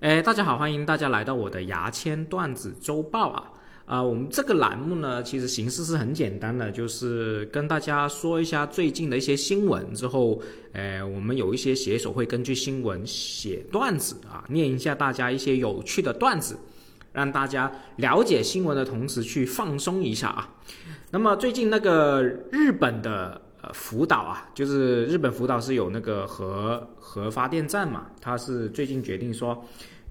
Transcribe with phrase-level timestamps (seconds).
[0.00, 3.52] 哎，大家好，欢迎大家来到我的牙签段子周报啊！
[3.84, 10.40] 啊，我们这个栏目呢，其实形式是很简单的，就是跟大家说一下最近的一些新闻之后，
[10.72, 16.56] 哎，我们有一些写手会根据新闻写段子啊，念一下大家一些有趣的段子，
[17.12, 20.48] 让大家了解新闻的同时去放松一下啊。
[21.10, 23.38] 那么最近那个日本的。
[23.62, 29.62] 呃，福岛啊，就是日本福岛是有那个核核发电站嘛，它是最近决定说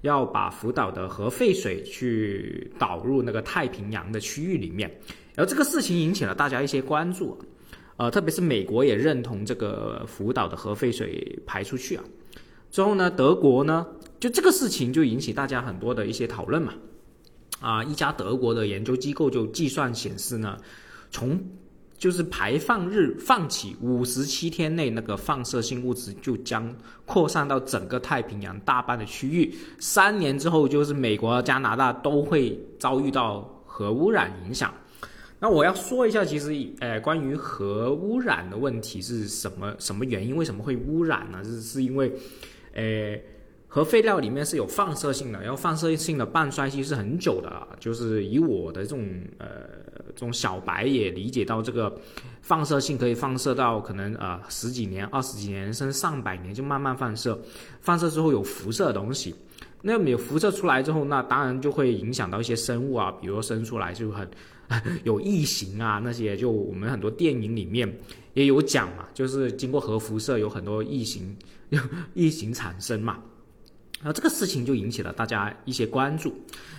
[0.02, 4.88] 要把福岛的核废水去导入那个太平洋的区域里面，
[5.34, 7.36] 然后这个事情引起了大家一些关注，
[7.96, 12.04] 呃，特别是美国也认同这个福岛的核废水排出去啊，
[12.70, 13.84] 之后呢，德国呢，
[14.20, 16.72] 就这个事情就引起大家很多的一些讨论嘛，
[17.60, 20.56] 啊，一家德国的研究机构就计算显示呢，
[21.10, 21.36] 从
[22.00, 29.54] 就是排放日放起五十七天内，那个放射性物质就将扩散到整个太平洋大半的区域。
[29.78, 34.72] 三年之后，就是美国、加拿大都会遭遇到核污染影响。
[35.38, 39.74] 那我要说一下，其实，呃，关于核污染的问题是什么？
[39.78, 40.34] 什么原因？
[40.34, 41.44] 为什么会污染呢？
[41.44, 42.10] 是是因为，
[42.74, 43.14] 呃。
[43.72, 47.68] 核废料里面是有放射性的，然后放射性的半衰期是很久的啊。
[47.78, 49.46] 就是以我的这种呃
[50.08, 51.96] 这种小白也理解到，这个
[52.42, 57.40] 放射性可以放射到可能呃十几年、二十几年甚至上百年就慢慢放射，
[57.80, 59.32] 放射之后有辐射的东西。
[59.82, 64.28] 那么有辐射出来之后，那当然就会影响到一些生物啊，比如生出来就很
[65.04, 66.36] 有异形啊那些。
[66.36, 67.88] 就我们很多电影里面
[68.34, 71.36] 也有讲嘛，就是经过核辐射有很多异形
[72.14, 73.22] 异形产生嘛。
[74.00, 76.34] 然后这个事情就引起了大家一些关注。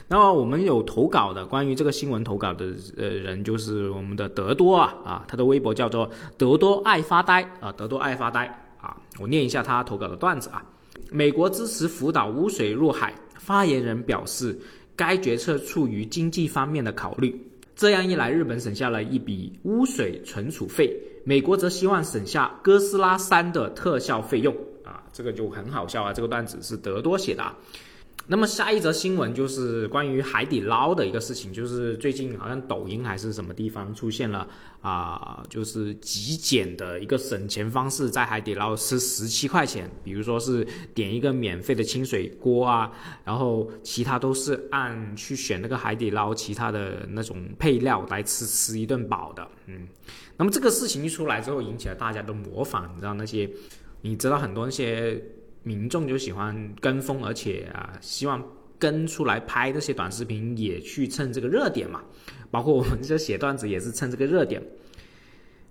[0.08, 8.48] 那么我们有投稿的关于这个新闻投稿的呃人就是我们的德多啊啊，他的微博叫做德多爱发呆啊，德多爱发呆
[8.82, 8.98] 啊。
[9.20, 10.64] 我念一下他投稿的段子啊。
[11.12, 14.60] 美国支持福岛污水入海，发言人表示
[14.96, 17.40] 该决策出于经济方面的考虑。
[17.76, 24.56] 这样一来，日本省下了一笔污水存储费，美国则希望省下哥斯拉三的特效费用。
[25.22, 26.12] 这个就很好笑啊！
[26.12, 27.44] 这个段子是德多写的。
[28.26, 34.48] 那么下一则新闻就是关于海底捞的一个事情，就是最近好像抖音还是什么地方出现了
[34.82, 40.66] 啊，就是极简的一个省钱方式，在海底捞吃十七块钱，比如说是
[40.96, 42.92] 点一个免费的清水锅啊，
[43.24, 49.48] 然后其他都是按去选那个海底捞其他的那种配料来吃吃一顿饱的。
[49.68, 49.88] 嗯，
[50.38, 53.48] 那么这个事情一出来之后，引起了大家的模仿，你知道那些。
[54.02, 55.22] 你知道很多那些
[55.64, 58.44] 民众就喜欢跟风，而且啊，希望
[58.80, 62.02] 跟出来拍这些短视频，也去蹭这个热点嘛。
[62.50, 64.62] 包括我们这写段子也是蹭这个热点。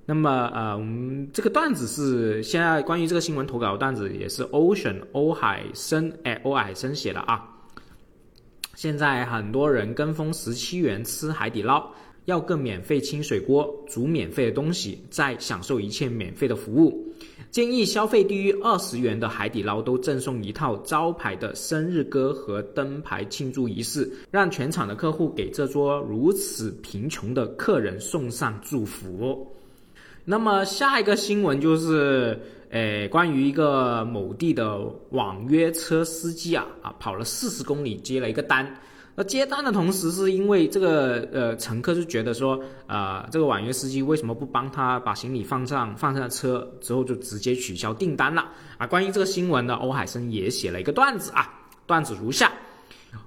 [0.07, 7.47] 那么呃，我们这个段子是现在关于这个新闻投稿的段子，也是 Ocean 欧海生哎欧海生写的啊。
[8.75, 11.93] 现在很多人跟风十七元吃海底捞，
[12.25, 17.10] 要个免费清水锅，煮免费的东西，再享受一切免费的服务。
[17.51, 29.47] 建议消费低于二十元的海底捞都赠送一套招牌的生日歌和灯牌庆祝仪式，让全场的客户给这桌如此贫穷的客人送上祝福。
[30.25, 32.39] 那么下一个新闻就是，
[32.71, 34.79] 诶，关于一个某地的
[35.11, 38.73] 网约车司机啊啊，跑了四十公里接了一个单。
[39.17, 48.49] 那接单的同时，是因为这个呃乘客就觉得说，啊，这个网约司机为什么不帮他把行李放上放上车之后就直接取消订单了
[48.79, 48.87] 啊？
[48.87, 51.53] 关于这个新闻呢，欧海生也写了一个段子啊，
[51.87, 52.51] 段子如下：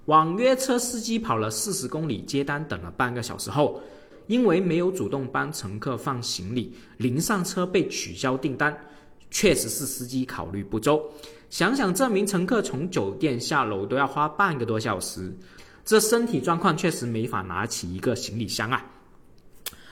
[0.06, 3.80] 网约车司机跑了四十公里接单，等了半个小时后，
[4.28, 8.76] 因为没有主动帮乘客放行李，临上车被取消订单，
[9.30, 11.04] 确实是司机考虑不周。
[11.52, 15.32] 想想这名乘客从酒店下楼都要花半个多小时。
[15.86, 18.86] 这身体状况确实没法拿起一个行李箱啊！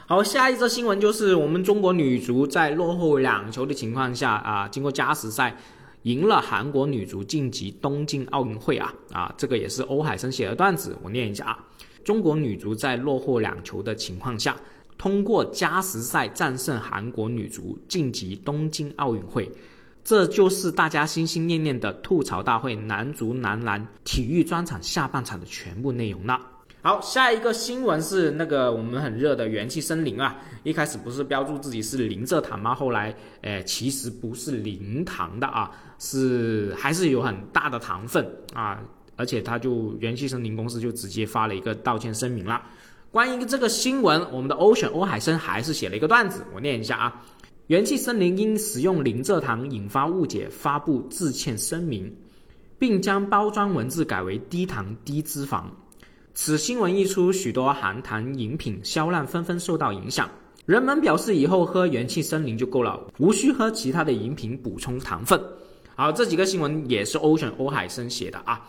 [0.08, 5.58] 好，下一则新闻就是我们中国女足在落后两球的情况下啊，经过加时赛
[6.04, 9.34] 赢了韩国女足晋级东京奥运会啊啊！
[9.38, 11.60] 这个也是欧海生写的段子，我念一下啊：
[12.04, 14.56] 中国女足在落后两球的情况下，
[14.98, 19.52] 通过加时赛战胜韩国女足晋级东京奥运会。
[20.04, 26.40] 这就是大家心心念念的吐槽大会男足男篮体育专场下半场的全部内容了。
[26.84, 32.74] 好，下一个新闻是那个我们很热的元气森林啊，一开始不是标注自己是零蔗糖吗？
[32.74, 35.70] 后来，诶，其实不是零糖的啊，
[36.00, 38.82] 是还是有很大的糖分啊，
[39.16, 42.60] 而且他就元气森林公司就直接发了一个道歉声明了。
[43.12, 47.22] 关于这个新闻，我们的欧选欧海生还是写了一个段子，我念一下啊。
[47.72, 52.14] 元气森林因使用零蔗糖引发误解，发布致歉声明。
[52.78, 55.64] 并将包装文字改为低糖低脂肪。
[56.34, 60.30] 此新闻一出，许多含糖饮品销量纷纷受到影响。
[60.66, 65.42] 人们表示以后喝元气森林就够了，无需喝其他的饮品补充糖分。
[65.96, 68.68] 好，这几个新闻也是 Ocean 欧海生写的啊。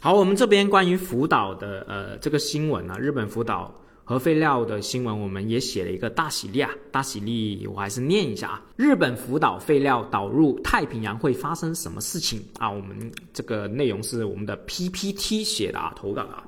[0.00, 3.74] 好，我们这边关于福岛的呃这个新闻啊，日本福岛
[4.12, 8.62] 核废料的新闻，我们也写了一个大喜利啊，大喜利我还是念一下啊。
[8.76, 12.70] 日本福岛废料导入太平洋会发生什么事情啊？
[12.70, 16.44] 我们这个内容是我们的 PPT 写的啊，投稿的啊。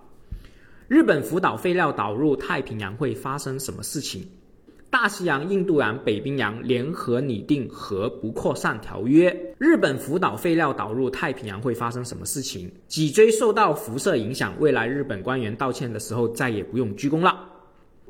[0.89, 4.23] 日本福岛废料导入太平洋会发生什么事情？
[4.91, 9.35] 大西洋、印度洋、北冰洋联合拟定核不扩散条约。
[9.57, 12.71] 日本福岛废料导入太平洋会发生什么事情？
[12.89, 17.53] 脊椎受到辐射影响，未来日本官员道歉的时候再也不用鞠躬了。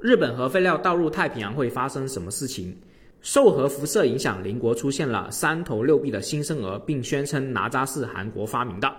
[0.04, 2.76] 日本核废料倒入太平洋会发生什么事情？
[3.22, 8.94] 受核辐射影响，邻国出现了三头六臂的新生儿，并宣称哪吒是韩国发明的。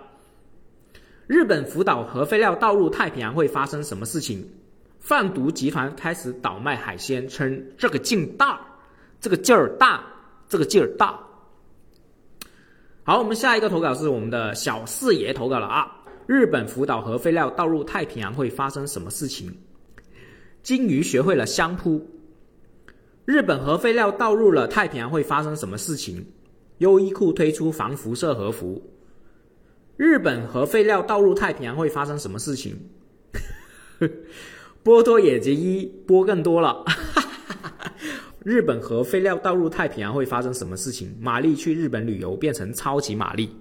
[1.28, 4.44] 日本福岛核废料倒入太平洋会发生什么事情？
[4.98, 8.60] 贩毒集团开始倒卖海鲜，称这个劲大，
[9.20, 10.04] 这个劲儿大，
[10.48, 11.16] 这个劲儿大。
[13.04, 15.86] 好，我们下一个投稿是我们的小四爷投稿了啊！
[16.26, 19.56] 日本福岛核废料倒入太平洋会发生什么事情？
[20.66, 22.04] 金鱼学会了相扑。
[23.24, 26.24] 日本核废料倒入了太平洋会发生什么事情？
[26.78, 28.82] 优衣库推出防辐射和服。
[29.96, 32.76] 日本核废料倒入太平洋会发生什么事情？
[34.82, 36.84] 波多野结衣播更多了。
[38.42, 41.14] 日本核废料倒入太平洋会发生什么事情？
[41.20, 43.54] 玛丽去日本旅游变成超级玛丽。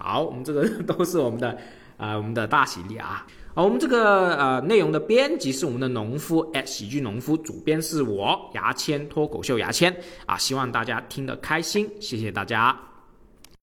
[0.00, 1.56] 好，我们这个都是我们的
[1.96, 3.26] 啊，我们的大喜力啊。
[3.54, 9.94] 好，我们这个呃内容的编辑是我们的农夫喜剧农夫，主编是我牙签脱口秀牙签
[10.24, 10.38] 啊。
[10.38, 12.89] 希望大家听得开心，谢谢大家。